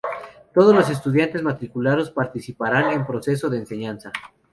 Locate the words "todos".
0.55-0.73